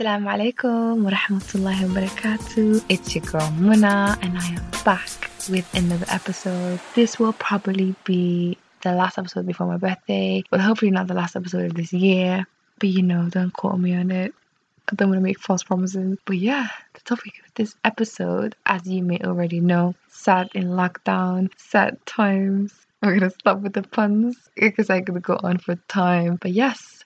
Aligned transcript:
Assalamu 0.00 0.32
alaikum 0.32 1.02
wa 1.04 1.10
rahmatullahi 1.10 1.86
wa 1.86 2.00
barakatuh. 2.00 2.82
It's 2.88 3.14
your 3.14 3.22
girl 3.22 3.52
Muna, 3.60 4.16
and 4.22 4.38
I 4.38 4.46
am 4.46 4.70
back 4.82 5.30
with 5.50 5.68
another 5.74 6.06
episode. 6.08 6.80
This 6.94 7.18
will 7.18 7.34
probably 7.34 7.94
be 8.04 8.56
the 8.80 8.94
last 8.94 9.18
episode 9.18 9.44
before 9.44 9.66
my 9.66 9.76
birthday, 9.76 10.42
but 10.50 10.58
hopefully 10.58 10.90
not 10.90 11.06
the 11.06 11.12
last 11.12 11.36
episode 11.36 11.66
of 11.66 11.74
this 11.74 11.92
year. 11.92 12.46
But 12.78 12.88
you 12.88 13.02
know, 13.02 13.28
don't 13.28 13.52
quote 13.52 13.78
me 13.78 13.94
on 13.94 14.10
it. 14.10 14.32
I 14.90 14.94
don't 14.94 15.10
want 15.10 15.18
to 15.18 15.22
make 15.22 15.38
false 15.38 15.64
promises. 15.64 16.16
But 16.24 16.38
yeah, 16.38 16.68
the 16.94 17.00
topic 17.00 17.34
of 17.44 17.52
this 17.54 17.76
episode, 17.84 18.56
as 18.64 18.86
you 18.86 19.02
may 19.02 19.18
already 19.18 19.60
know, 19.60 19.94
sad 20.08 20.48
in 20.54 20.68
lockdown, 20.68 21.50
sad 21.58 21.98
times. 22.06 22.72
We're 23.02 23.18
gonna 23.18 23.32
stop 23.32 23.58
with 23.58 23.74
the 23.74 23.82
puns 23.82 24.48
because 24.56 24.88
I 24.88 25.02
could 25.02 25.20
go 25.20 25.38
on 25.42 25.58
for 25.58 25.74
time. 25.88 26.36
But 26.36 26.52
yes, 26.52 26.99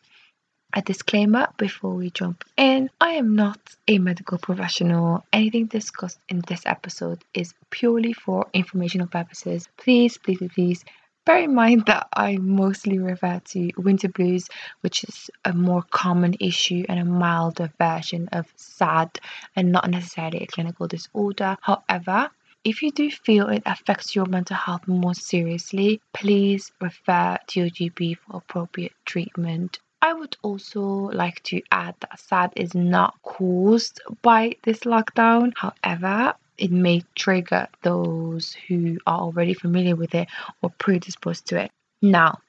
a 0.75 0.83
disclaimer 0.83 1.47
before 1.57 1.95
we 1.95 2.11
jump 2.11 2.45
in 2.57 2.91
I 3.01 3.11
am 3.13 3.37
not 3.37 3.59
a 3.87 3.99
medical 3.99 4.39
professional. 4.39 5.25
Anything 5.33 5.67
discussed 5.67 6.19
in 6.29 6.43
this 6.49 6.67
episode 6.67 7.25
is 7.33 7.55
purely 7.71 8.13
for 8.13 8.47
informational 8.53 9.07
purposes. 9.07 9.69
Please, 9.77 10.19
please, 10.19 10.41
please 10.53 10.85
bear 11.25 11.45
in 11.45 11.55
mind 11.55 11.85
that 11.87 12.09
I 12.13 12.37
mostly 12.37 12.99
refer 12.99 13.41
to 13.53 13.71
winter 13.77 14.09
blues, 14.09 14.49
which 14.81 15.05
is 15.05 15.31
a 15.45 15.53
more 15.53 15.83
common 15.91 16.35
issue 16.41 16.85
and 16.89 16.99
a 16.99 17.05
milder 17.05 17.73
version 17.79 18.29
of 18.33 18.53
SAD 18.57 19.21
and 19.55 19.71
not 19.71 19.89
necessarily 19.89 20.43
a 20.43 20.47
clinical 20.47 20.89
disorder. 20.89 21.57
However, 21.61 22.31
if 22.65 22.83
you 22.83 22.91
do 22.91 23.11
feel 23.11 23.49
it 23.49 23.63
affects 23.67 24.17
your 24.17 24.27
mental 24.27 24.57
health 24.57 24.89
more 24.89 25.15
seriously, 25.15 26.01
please 26.13 26.73
refer 26.81 27.39
to 27.49 27.61
your 27.61 27.69
GP 27.71 28.17
for 28.19 28.39
appropriate 28.39 28.95
treatment. 29.05 29.79
I 30.05 30.13
would 30.13 30.37
also 30.43 30.83
like 30.83 31.43
to 31.45 31.63
add 31.73 31.95
that 32.01 32.21
SAD 32.21 32.53
is 32.57 32.75
not 32.75 33.15
caused 33.23 34.03
by 34.21 34.55
this 34.63 34.81
lockdown. 34.81 35.55
However, 35.57 36.35
it 36.59 36.71
may 36.71 37.05
trigger 37.15 37.69
those 37.81 38.53
who 38.69 38.99
are 39.07 39.21
already 39.21 39.55
familiar 39.55 39.97
with 39.97 40.15
it 40.15 40.29
or 40.61 40.69
predisposed 40.69 41.47
to 41.47 41.63
it. 41.63 41.71
Now, 42.03 42.41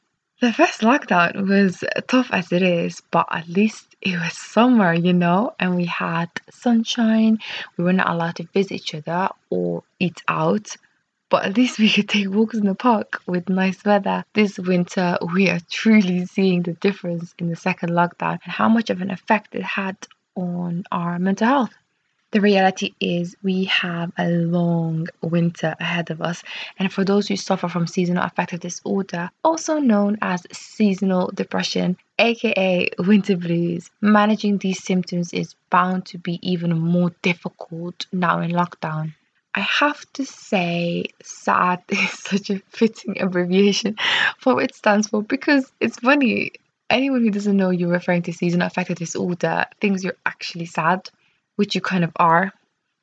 the 0.42 0.52
first 0.52 0.82
lockdown 0.82 1.48
was 1.48 1.82
tough 2.10 2.28
as 2.34 2.52
it 2.52 2.62
is, 2.62 3.02
but 3.10 3.26
at 3.32 3.48
least 3.48 3.96
it 4.02 4.20
was 4.20 4.34
summer, 4.38 4.94
you 4.94 5.14
know, 5.14 5.56
and 5.58 5.78
we 5.78 5.86
had 5.86 6.30
sunshine. 6.52 7.40
We 7.78 7.86
were 7.86 7.94
not 7.94 8.10
allowed 8.10 8.36
to 8.36 8.50
visit 8.54 8.74
each 8.74 8.96
other 8.96 9.30
or 9.50 9.84
eat 9.98 10.22
out 10.28 10.76
but 11.30 11.46
at 11.46 11.58
least 11.58 11.80
we 11.80 11.90
could 11.90 12.08
take 12.08 12.30
walks 12.30 12.56
in 12.56 12.66
the 12.66 12.76
park 12.76 13.22
with 13.26 13.50
nice 13.50 13.84
weather. 13.84 14.24
This 14.34 14.60
winter, 14.60 15.18
we 15.34 15.50
are 15.50 15.60
truly 15.70 16.26
seeing 16.26 16.62
the 16.64 16.74
difference 16.74 17.34
in 17.40 17.50
the 17.50 17.56
second 17.56 17.90
lockdown 17.90 18.40
and 18.44 18.54
how 18.54 18.70
much 18.70 18.90
of 18.90 19.02
an 19.02 19.12
effect 19.12 19.56
it 19.56 19.64
had 19.64 19.98
on 20.36 20.84
our 20.92 21.18
mental 21.18 21.48
health. 21.48 21.74
The 22.32 22.42
reality 22.42 22.94
is, 23.00 23.38
we 23.44 23.64
have 23.66 24.12
a 24.18 24.28
long 24.30 25.08
winter 25.22 25.74
ahead 25.80 26.12
of 26.12 26.22
us, 26.22 26.44
and 26.78 26.92
for 26.92 27.06
those 27.06 27.28
who 27.28 27.38
suffer 27.38 27.70
from 27.70 27.88
seasonal 27.88 28.24
affective 28.24 28.60
disorder, 28.60 29.30
also 29.44 29.80
known 29.80 30.18
as 30.22 30.46
seasonal 30.52 31.32
depression, 31.34 31.96
aka 32.20 32.90
winter 33.00 33.38
blues, 33.38 33.90
managing 34.02 34.58
these 34.58 34.84
symptoms 34.84 35.32
is 35.34 35.56
bound 35.70 36.06
to 36.08 36.18
be 36.18 36.40
even 36.42 36.78
more 36.78 37.12
difficult 37.22 38.06
now 38.12 38.42
in 38.42 38.52
lockdown. 38.52 39.14
I 39.56 39.62
have 39.62 40.06
to 40.14 40.26
say, 40.26 41.06
SAD 41.24 41.84
is 41.90 42.12
such 42.12 42.50
a 42.50 42.60
fitting 42.70 43.22
abbreviation 43.22 43.96
for 44.38 44.56
what 44.56 44.66
it 44.66 44.76
stands 44.76 45.08
for 45.08 45.24
because 45.24 45.72
it's 45.80 46.00
funny. 46.00 46.52
Anyone 46.90 47.22
who 47.22 47.32
doesn't 47.32 47.58
know 47.58 47.72
you're 47.72 47.90
referring 47.90 48.22
to 48.24 48.34
seasonal 48.34 48.68
affective 48.68 48.98
disorder 48.98 49.66
thinks 49.82 50.04
you're 50.04 50.18
actually 50.26 50.66
sad, 50.66 51.10
which 51.56 51.74
you 51.74 51.82
kind 51.82 52.04
of 52.04 52.12
are, 52.18 52.52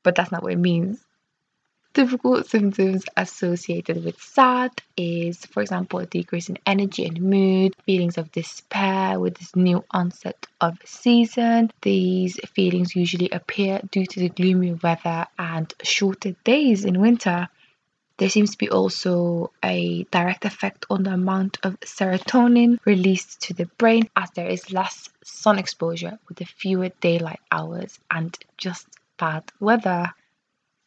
but 0.05 0.15
that's 0.15 0.31
not 0.31 0.43
what 0.43 0.53
it 0.53 0.59
means. 0.59 1.03
Typical 1.95 2.43
symptoms 2.43 3.05
associated 3.19 4.03
with 4.03 4.19
SAD 4.19 4.81
is, 4.97 5.45
for 5.45 5.61
example, 5.61 5.99
a 5.99 6.07
decrease 6.07 6.49
in 6.49 6.57
energy 6.65 7.05
and 7.05 7.21
mood, 7.21 7.77
feelings 7.85 8.17
of 8.17 8.33
despair 8.33 9.21
with 9.21 9.37
this 9.37 9.55
new 9.55 9.85
onset 9.91 10.47
of 10.63 10.79
season. 10.87 11.71
These 11.83 12.41
feelings 12.55 12.97
usually 12.97 13.29
appear 13.29 13.83
due 13.91 14.07
to 14.07 14.21
the 14.21 14.31
gloomy 14.31 14.73
weather 14.73 15.27
and 15.39 15.71
shorter 15.83 16.35
days 16.45 16.87
in 16.87 16.99
winter. 16.99 17.49
There 18.17 18.31
seems 18.31 18.53
to 18.53 18.59
be 18.59 18.71
also 18.71 19.53
a 19.63 20.05
direct 20.05 20.47
effect 20.47 20.87
on 20.89 21.03
the 21.03 21.13
amount 21.13 21.59
of 21.63 21.79
serotonin 21.81 22.79
released 22.87 23.43
to 23.43 23.55
the 23.55 23.67
brain 23.67 24.09
as 24.17 24.31
there 24.31 24.49
is 24.49 24.73
less 24.73 25.11
sun 25.25 25.59
exposure 25.59 26.19
with 26.27 26.39
the 26.39 26.47
fewer 26.47 26.89
daylight 27.03 27.41
hours 27.51 27.99
and 28.11 28.35
just 28.57 28.87
bad 29.19 29.45
weather 29.61 30.15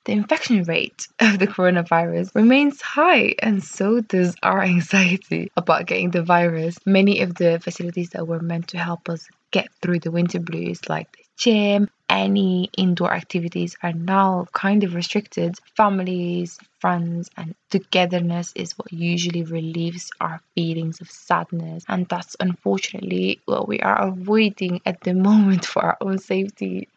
the 0.05 0.11
infection 0.11 0.63
rate 0.63 1.07
of 1.19 1.39
the 1.39 1.47
coronavirus 1.47 2.33
remains 2.35 2.81
high, 2.81 3.33
and 3.39 3.63
so 3.63 4.01
does 4.01 4.35
our 4.43 4.61
anxiety 4.61 5.51
about 5.57 5.87
getting 5.87 6.11
the 6.11 6.23
virus. 6.23 6.77
Many 6.85 7.21
of 7.21 7.35
the 7.35 7.59
facilities 7.59 8.11
that 8.11 8.27
were 8.27 8.39
meant 8.39 8.69
to 8.69 8.77
help 8.77 9.09
us 9.09 9.27
get 9.51 9.67
through 9.81 9.99
the 9.99 10.11
winter 10.11 10.39
blues, 10.39 10.87
like 10.87 11.11
the 11.11 11.23
gym, 11.37 11.89
any 12.07 12.69
indoor 12.77 13.11
activities, 13.11 13.75
are 13.81 13.93
now 13.93 14.45
kind 14.53 14.83
of 14.83 14.93
restricted. 14.93 15.55
Families, 15.75 16.59
friends, 16.79 17.29
and 17.35 17.55
togetherness 17.71 18.53
is 18.55 18.77
what 18.77 18.93
usually 18.93 19.43
relieves 19.43 20.11
our 20.21 20.39
feelings 20.53 21.01
of 21.01 21.09
sadness, 21.09 21.83
and 21.87 22.07
that's 22.09 22.35
unfortunately 22.39 23.41
what 23.45 23.67
we 23.67 23.79
are 23.79 23.99
avoiding 24.07 24.81
at 24.85 25.01
the 25.01 25.13
moment 25.29 25.65
for 25.65 25.81
our 25.81 25.97
own 25.99 26.19
safety. 26.19 26.87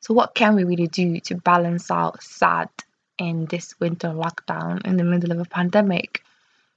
So, 0.00 0.14
what 0.14 0.34
can 0.34 0.54
we 0.54 0.64
really 0.64 0.86
do 0.86 1.20
to 1.20 1.34
balance 1.36 1.90
out 1.90 2.22
SAD 2.22 2.68
in 3.18 3.46
this 3.46 3.78
winter 3.80 4.08
lockdown 4.08 4.86
in 4.86 4.96
the 4.96 5.04
middle 5.04 5.32
of 5.32 5.40
a 5.40 5.44
pandemic? 5.44 6.22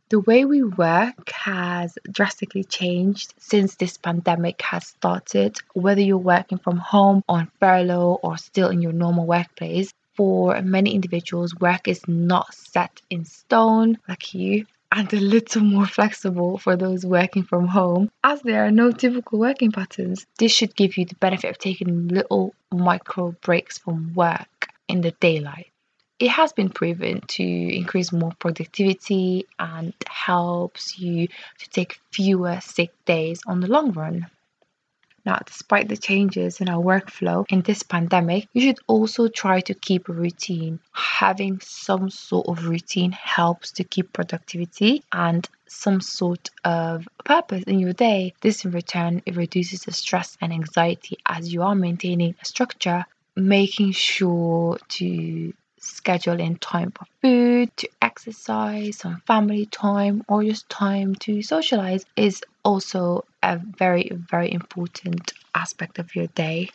The 0.09 0.19
way 0.19 0.43
we 0.43 0.63
work 0.63 1.31
has 1.31 1.97
drastically 2.11 2.65
changed 2.65 3.33
since 3.37 3.75
this 3.75 3.97
pandemic 3.97 4.61
has 4.63 4.87
started. 4.87 5.57
Whether 5.73 6.01
you're 6.01 6.17
working 6.17 6.57
from 6.57 6.77
home, 6.77 7.23
on 7.29 7.49
furlough, 7.59 8.19
or 8.21 8.37
still 8.37 8.69
in 8.69 8.81
your 8.81 8.91
normal 8.91 9.25
workplace, 9.25 9.93
for 10.15 10.61
many 10.61 10.93
individuals, 10.93 11.55
work 11.55 11.87
is 11.87 12.05
not 12.07 12.53
set 12.53 13.01
in 13.09 13.23
stone 13.23 13.97
like 14.09 14.33
you 14.33 14.65
and 14.91 15.13
a 15.13 15.19
little 15.19 15.63
more 15.63 15.85
flexible 15.85 16.57
for 16.57 16.75
those 16.75 17.06
working 17.06 17.44
from 17.44 17.68
home, 17.68 18.12
as 18.24 18.41
there 18.41 18.66
are 18.66 18.72
no 18.72 18.91
typical 18.91 19.40
working 19.40 19.72
patterns. 19.72 20.25
This 20.38 20.52
should 20.52 20.75
give 20.75 20.97
you 20.97 21.06
the 21.06 21.16
benefit 21.16 21.50
of 21.50 21.57
taking 21.57 22.09
little 22.09 22.53
micro 22.72 23.31
breaks 23.41 23.78
from 23.78 24.13
work 24.13 24.68
in 24.88 25.02
the 25.02 25.12
daylight. 25.12 25.72
It 26.19 26.29
has 26.29 26.53
been 26.53 26.69
proven 26.69 27.22
to 27.22 27.44
increase 27.44 28.12
more 28.12 28.34
productivity 28.38 29.47
and 29.57 29.94
helps 30.07 31.00
you 31.00 31.28
to 31.28 31.69
take 31.69 32.00
fewer 32.12 32.59
sick 32.62 32.91
days 33.06 33.41
on 33.47 33.62
the 33.62 33.68
long 33.68 33.94
run. 33.94 34.28
Now, 35.25 35.39
despite 35.45 35.87
the 35.87 35.97
changes 35.97 36.61
in 36.61 36.69
our 36.69 36.81
workflow 36.81 37.45
in 37.49 37.61
this 37.61 37.83
pandemic, 37.83 38.47
you 38.53 38.61
should 38.61 38.79
also 38.87 39.27
try 39.27 39.61
to 39.61 39.73
keep 39.73 40.09
a 40.09 40.13
routine. 40.13 40.79
Having 40.93 41.59
some 41.61 42.09
sort 42.09 42.47
of 42.47 42.65
routine 42.65 43.11
helps 43.11 43.71
to 43.73 43.83
keep 43.83 44.13
productivity 44.13 45.03
and 45.11 45.47
some 45.67 46.01
sort 46.01 46.49
of 46.63 47.07
purpose 47.23 47.63
in 47.63 47.79
your 47.79 47.93
day. 47.93 48.33
This, 48.41 48.65
in 48.65 48.71
return, 48.71 49.21
it 49.25 49.35
reduces 49.35 49.83
the 49.83 49.91
stress 49.91 50.37
and 50.41 50.51
anxiety 50.51 51.17
as 51.25 51.53
you 51.53 51.61
are 51.61 51.75
maintaining 51.75 52.35
a 52.41 52.45
structure, 52.45 53.05
making 53.35 53.91
sure 53.91 54.77
to 54.89 55.53
schedule 55.81 56.39
in 56.39 56.55
time 56.57 56.91
for 56.91 57.05
food, 57.21 57.75
to 57.77 57.89
exercise, 58.01 58.97
some 58.97 59.21
family 59.27 59.65
time, 59.65 60.23
or 60.27 60.43
just 60.43 60.69
time 60.69 61.15
to 61.15 61.41
socialize 61.41 62.05
is 62.15 62.43
also 62.63 63.25
a 63.43 63.57
very, 63.57 64.11
very 64.13 64.51
important 64.51 65.33
aspect 65.55 65.99
of 65.99 66.15
your 66.15 66.27
day. 66.27 66.69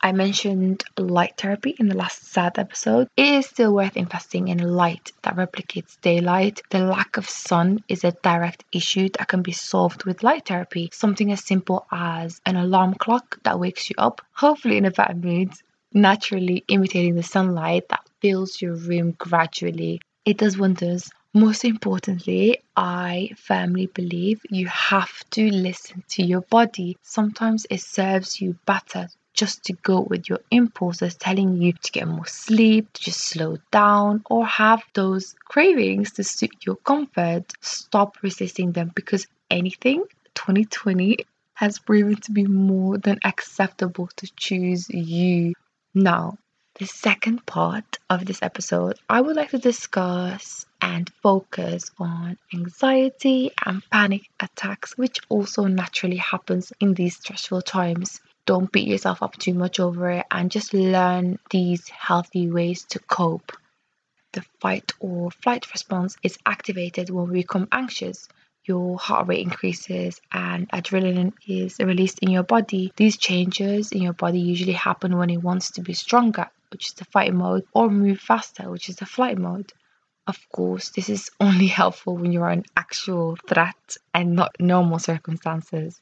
I 0.00 0.12
mentioned 0.12 0.84
light 0.96 1.36
therapy 1.36 1.74
in 1.78 1.88
the 1.88 1.96
last 1.96 2.24
sad 2.24 2.56
episode. 2.56 3.08
It 3.16 3.34
is 3.34 3.46
still 3.46 3.74
worth 3.74 3.96
investing 3.96 4.46
in 4.46 4.58
light 4.58 5.10
that 5.22 5.34
replicates 5.34 6.00
daylight. 6.00 6.62
The 6.70 6.80
lack 6.80 7.16
of 7.16 7.28
sun 7.28 7.82
is 7.88 8.04
a 8.04 8.12
direct 8.22 8.64
issue 8.72 9.08
that 9.18 9.26
can 9.26 9.42
be 9.42 9.50
solved 9.50 10.04
with 10.04 10.22
light 10.22 10.46
therapy. 10.46 10.90
Something 10.92 11.32
as 11.32 11.44
simple 11.44 11.84
as 11.90 12.40
an 12.46 12.56
alarm 12.56 12.94
clock 12.94 13.42
that 13.42 13.58
wakes 13.58 13.90
you 13.90 13.96
up, 13.98 14.22
hopefully 14.32 14.76
in 14.76 14.84
a 14.84 14.92
bad 14.92 15.24
mood, 15.24 15.50
naturally 15.92 16.64
imitating 16.68 17.16
the 17.16 17.22
sunlight 17.24 17.88
that 17.88 18.07
fills 18.20 18.60
your 18.60 18.74
room 18.74 19.12
gradually. 19.12 20.00
It 20.24 20.38
does 20.38 20.58
wonders. 20.58 21.10
Most 21.34 21.64
importantly, 21.64 22.60
I 22.76 23.30
firmly 23.36 23.86
believe 23.86 24.40
you 24.50 24.66
have 24.68 25.12
to 25.30 25.50
listen 25.50 26.02
to 26.10 26.22
your 26.22 26.40
body. 26.42 26.96
Sometimes 27.02 27.66
it 27.70 27.80
serves 27.80 28.40
you 28.40 28.56
better 28.66 29.08
just 29.34 29.62
to 29.64 29.72
go 29.72 30.00
with 30.00 30.28
your 30.28 30.40
impulses 30.50 31.14
telling 31.14 31.62
you 31.62 31.72
to 31.72 31.92
get 31.92 32.08
more 32.08 32.26
sleep, 32.26 32.92
to 32.92 33.02
just 33.02 33.20
slow 33.20 33.56
down, 33.70 34.22
or 34.28 34.44
have 34.46 34.82
those 34.94 35.34
cravings 35.44 36.12
to 36.12 36.24
suit 36.24 36.66
your 36.66 36.76
comfort. 36.76 37.52
Stop 37.60 38.16
resisting 38.22 38.72
them 38.72 38.90
because 38.94 39.26
anything 39.50 40.02
2020 40.34 41.18
has 41.54 41.78
proven 41.78 42.16
to 42.16 42.32
be 42.32 42.44
more 42.44 42.98
than 42.98 43.18
acceptable 43.24 44.08
to 44.16 44.26
choose 44.34 44.88
you. 44.90 45.52
Now, 45.94 46.38
the 46.78 46.86
second 46.86 47.44
part 47.44 47.98
of 48.08 48.24
this 48.24 48.40
episode, 48.40 48.98
I 49.08 49.20
would 49.20 49.34
like 49.34 49.50
to 49.50 49.58
discuss 49.58 50.64
and 50.80 51.10
focus 51.22 51.90
on 51.98 52.38
anxiety 52.54 53.50
and 53.66 53.82
panic 53.90 54.30
attacks, 54.38 54.96
which 54.96 55.18
also 55.28 55.64
naturally 55.64 56.18
happens 56.18 56.72
in 56.78 56.94
these 56.94 57.16
stressful 57.16 57.62
times. 57.62 58.20
Don't 58.46 58.70
beat 58.70 58.86
yourself 58.86 59.24
up 59.24 59.36
too 59.36 59.54
much 59.54 59.80
over 59.80 60.08
it 60.10 60.26
and 60.30 60.52
just 60.52 60.72
learn 60.72 61.40
these 61.50 61.88
healthy 61.88 62.48
ways 62.48 62.84
to 62.90 63.00
cope. 63.00 63.50
The 64.32 64.44
fight 64.60 64.92
or 65.00 65.32
flight 65.32 65.70
response 65.72 66.16
is 66.22 66.38
activated 66.46 67.10
when 67.10 67.28
we 67.28 67.40
become 67.40 67.66
anxious 67.72 68.28
your 68.68 68.98
heart 68.98 69.26
rate 69.26 69.40
increases 69.40 70.20
and 70.30 70.68
adrenaline 70.70 71.32
is 71.48 71.78
released 71.78 72.18
in 72.20 72.30
your 72.30 72.42
body. 72.42 72.92
These 72.96 73.16
changes 73.16 73.92
in 73.92 74.02
your 74.02 74.12
body 74.12 74.38
usually 74.38 74.74
happen 74.74 75.16
when 75.16 75.30
it 75.30 75.42
wants 75.42 75.70
to 75.72 75.80
be 75.80 75.94
stronger, 75.94 76.50
which 76.70 76.86
is 76.86 76.94
the 76.94 77.04
fight 77.04 77.34
mode, 77.34 77.64
or 77.72 77.90
move 77.90 78.20
faster, 78.20 78.70
which 78.70 78.88
is 78.88 78.96
the 78.96 79.06
flight 79.06 79.38
mode. 79.38 79.72
Of 80.26 80.38
course, 80.50 80.90
this 80.90 81.08
is 81.08 81.30
only 81.40 81.66
helpful 81.66 82.16
when 82.16 82.32
you're 82.32 82.50
in 82.50 82.64
actual 82.76 83.36
threat 83.36 83.96
and 84.12 84.34
not 84.36 84.56
normal 84.60 84.98
circumstances. 84.98 86.00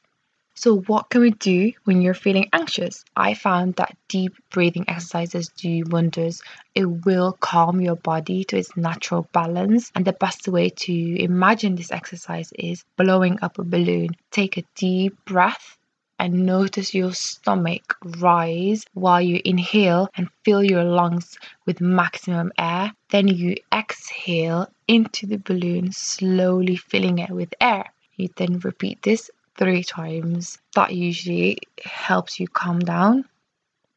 So, 0.58 0.78
what 0.78 1.10
can 1.10 1.20
we 1.20 1.32
do 1.32 1.72
when 1.84 2.00
you're 2.00 2.14
feeling 2.14 2.48
anxious? 2.50 3.04
I 3.14 3.34
found 3.34 3.74
that 3.74 3.94
deep 4.08 4.32
breathing 4.50 4.86
exercises 4.88 5.50
do 5.50 5.84
wonders. 5.86 6.40
It 6.74 6.86
will 6.86 7.32
calm 7.32 7.82
your 7.82 7.96
body 7.96 8.42
to 8.44 8.56
its 8.56 8.74
natural 8.74 9.28
balance. 9.32 9.92
And 9.94 10.06
the 10.06 10.14
best 10.14 10.48
way 10.48 10.70
to 10.70 11.22
imagine 11.22 11.74
this 11.74 11.92
exercise 11.92 12.52
is 12.58 12.84
blowing 12.96 13.38
up 13.42 13.58
a 13.58 13.64
balloon. 13.64 14.16
Take 14.30 14.56
a 14.56 14.64
deep 14.74 15.22
breath 15.26 15.76
and 16.18 16.46
notice 16.46 16.94
your 16.94 17.12
stomach 17.12 17.96
rise 18.18 18.84
while 18.94 19.20
you 19.20 19.40
inhale 19.44 20.08
and 20.16 20.28
fill 20.44 20.62
your 20.62 20.84
lungs 20.84 21.38
with 21.66 21.80
maximum 21.80 22.52
air. 22.58 22.92
Then 23.10 23.28
you 23.28 23.56
exhale 23.72 24.68
into 24.88 25.26
the 25.26 25.38
balloon, 25.38 25.92
slowly 25.92 26.76
filling 26.76 27.18
it 27.18 27.30
with 27.30 27.54
air. 27.60 27.92
You 28.16 28.28
then 28.36 28.58
repeat 28.60 29.02
this 29.02 29.30
three 29.56 29.84
times. 29.84 30.58
That 30.74 30.94
usually 30.94 31.58
helps 31.84 32.40
you 32.40 32.48
calm 32.48 32.80
down. 32.80 33.24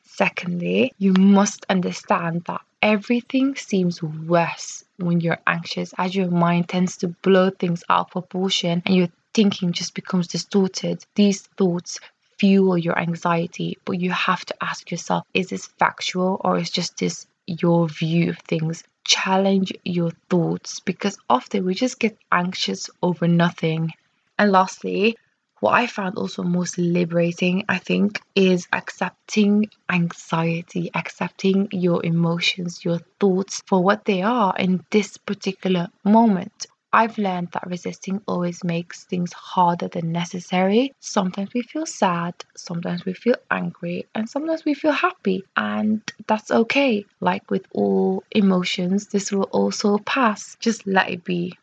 Secondly, 0.03 0.93
you 0.97 1.13
must 1.13 1.65
understand 1.69 2.43
that 2.45 2.61
everything 2.81 3.55
seems 3.55 4.03
worse 4.03 4.83
when 4.97 5.21
you're 5.21 5.39
anxious 5.47 5.93
as 5.97 6.15
your 6.15 6.29
mind 6.29 6.67
tends 6.67 6.97
to 6.97 7.07
blow 7.07 7.49
things 7.49 7.83
out 7.89 8.07
of 8.07 8.11
proportion 8.11 8.81
and 8.85 8.95
your 8.95 9.09
thinking 9.33 9.71
just 9.71 9.93
becomes 9.93 10.27
distorted. 10.27 11.05
These 11.15 11.41
thoughts 11.41 11.99
fuel 12.37 12.77
your 12.77 12.97
anxiety, 12.97 13.77
but 13.85 13.99
you 13.99 14.11
have 14.11 14.45
to 14.45 14.55
ask 14.61 14.89
yourself 14.91 15.25
is 15.33 15.49
this 15.49 15.67
factual 15.67 16.39
or 16.43 16.57
is 16.57 16.69
just 16.69 16.97
this 16.97 17.27
your 17.45 17.87
view 17.87 18.29
of 18.29 18.39
things? 18.39 18.83
Challenge 19.05 19.73
your 19.83 20.11
thoughts 20.29 20.79
because 20.79 21.17
often 21.29 21.65
we 21.65 21.73
just 21.73 21.99
get 21.99 22.17
anxious 22.31 22.89
over 23.01 23.27
nothing. 23.27 23.91
And 24.37 24.51
lastly, 24.51 25.17
what 25.59 25.73
I 25.73 25.87
found 25.87 26.17
also 26.17 26.43
most 26.43 26.77
liberating, 26.77 27.65
I 27.67 27.79
think, 27.79 28.21
is 28.33 28.67
accepting 28.71 29.69
anxiety, 29.91 30.89
accepting 30.93 31.67
your 31.71 32.05
emotions, 32.05 32.85
your 32.85 32.99
thoughts 33.19 33.61
for 33.65 33.83
what 33.83 34.05
they 34.05 34.21
are 34.21 34.55
in 34.57 34.85
this 34.89 35.17
particular 35.17 35.89
moment. 36.05 36.67
I've 36.93 37.17
learned 37.17 37.49
that 37.53 37.65
resisting 37.67 38.21
always 38.27 38.63
makes 38.63 39.03
things 39.03 39.33
harder 39.33 39.87
than 39.87 40.11
necessary. 40.11 40.93
Sometimes 40.99 41.51
we 41.53 41.63
feel 41.63 41.87
sad, 41.87 42.35
sometimes 42.55 43.05
we 43.05 43.13
feel 43.13 43.37
angry, 43.49 44.05
and 44.13 44.29
sometimes 44.29 44.65
we 44.65 44.75
feel 44.75 44.91
happy, 44.91 45.43
and 45.57 46.01
that's 46.27 46.51
okay. 46.51 47.05
Like 47.21 47.49
with 47.49 47.65
all 47.71 48.23
emotions, 48.31 49.07
this 49.07 49.31
will 49.31 49.49
also 49.51 49.97
pass. 49.97 50.57
Just 50.59 50.85
let 50.85 51.09
it 51.09 51.23
be. 51.23 51.57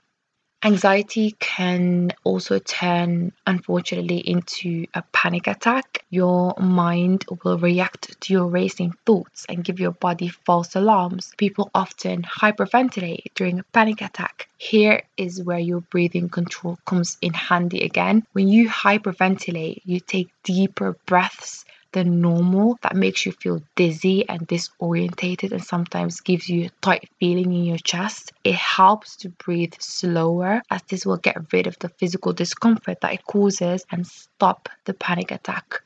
Anxiety 0.65 1.37
can 1.39 2.13
also 2.25 2.59
turn, 2.59 3.33
unfortunately, 3.47 4.19
into 4.19 4.87
a 4.95 5.03
panic 5.13 5.47
attack. 5.47 6.05
Your 6.09 6.55
mind 6.59 7.27
will 7.45 7.59
react 7.59 8.21
to 8.23 8.33
your 8.33 8.47
racing 8.47 8.95
thoughts 9.05 9.45
and 9.49 9.63
give 9.63 9.79
your 9.79 9.93
body 9.93 10.29
false 10.29 10.75
alarms. 10.75 11.33
People 11.37 11.71
often 11.75 12.23
hyperventilate 12.23 13.35
during 13.35 13.59
a 13.59 13.65
panic 13.65 14.01
attack. 14.01 14.49
Here 14.57 15.03
is 15.17 15.43
where 15.43 15.59
your 15.59 15.83
breathing 15.83 16.31
control 16.31 16.79
comes 16.87 17.19
in 17.21 17.35
handy 17.35 17.85
again. 17.85 18.27
When 18.33 18.49
you 18.49 18.69
hyperventilate, 18.69 19.83
you 19.85 20.01
take 20.01 20.31
deeper 20.43 20.97
breaths 21.05 21.67
than 21.97 22.21
normal 22.21 22.79
that 22.83 22.95
makes 22.95 23.25
you 23.25 23.33
feel 23.33 23.63
dizzy 23.75 24.29
and 24.29 24.47
disorientated 24.47 25.51
and 25.53 25.65
sometimes 25.65 26.21
gives 26.21 26.47
you 26.47 26.67
a 26.67 26.71
tight 26.83 27.09
feeling 27.19 27.55
in 27.55 27.65
your 27.65 27.79
chest. 27.79 28.35
It 28.45 28.55
helps 28.55 29.17
to 29.17 29.31
breathe 29.31 29.73
slower 29.79 30.61
as 30.71 30.83
this 30.83 31.07
will 31.07 31.17
get 31.17 31.51
rid 31.55 31.67
of 31.67 31.79
the 31.79 31.89
physical 31.89 32.35
discomfort 32.35 33.01
that 33.01 33.15
it 33.15 33.25
causes 33.25 33.87
and 33.91 34.07
stop 34.07 34.69
the 34.85 34.93
panic 34.93 35.31
attack. 35.31 35.81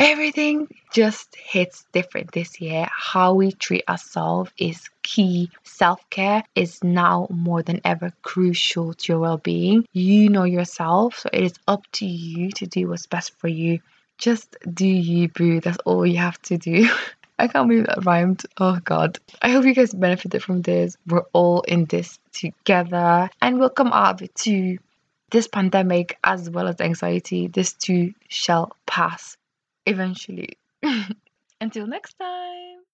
Everything 0.00 0.68
just 0.94 1.36
hits 1.36 1.84
different 1.92 2.32
this 2.32 2.58
year. 2.58 2.88
How 2.90 3.34
we 3.34 3.52
treat 3.52 3.84
ourselves 3.86 4.50
is 4.56 4.88
key. 5.02 5.50
Self 5.62 6.08
care 6.08 6.42
is 6.54 6.82
now 6.82 7.26
more 7.28 7.62
than 7.62 7.82
ever 7.84 8.12
crucial 8.22 8.94
to 8.94 9.12
your 9.12 9.20
well 9.20 9.38
being. 9.38 9.86
You 9.92 10.30
know 10.30 10.44
yourself, 10.44 11.18
so 11.18 11.28
it 11.32 11.44
is 11.44 11.54
up 11.68 11.82
to 11.92 12.06
you 12.06 12.50
to 12.52 12.66
do 12.66 12.88
what's 12.88 13.06
best 13.06 13.38
for 13.38 13.48
you. 13.48 13.80
Just 14.18 14.56
do 14.72 14.86
you, 14.86 15.28
boo. 15.28 15.60
That's 15.60 15.78
all 15.84 16.06
you 16.06 16.18
have 16.18 16.40
to 16.42 16.58
do. 16.58 16.88
I 17.38 17.48
can't 17.48 17.68
believe 17.68 17.86
that 17.86 18.04
rhymed. 18.04 18.44
Oh 18.58 18.78
god. 18.82 19.18
I 19.42 19.50
hope 19.50 19.64
you 19.64 19.74
guys 19.74 19.92
benefited 19.92 20.42
from 20.42 20.62
this. 20.62 20.96
We're 21.06 21.24
all 21.32 21.60
in 21.62 21.84
this 21.84 22.18
together 22.32 23.28
and 23.42 23.58
we'll 23.58 23.70
come 23.70 23.92
out 23.92 24.14
of 24.14 24.22
it 24.22 24.34
too. 24.34 24.78
This 25.30 25.48
pandemic, 25.48 26.18
as 26.24 26.48
well 26.48 26.68
as 26.68 26.80
anxiety, 26.80 27.48
this 27.48 27.72
too 27.72 28.14
shall 28.28 28.74
pass 28.86 29.36
eventually. 29.84 30.56
Until 31.60 31.86
next 31.86 32.14
time. 32.14 32.80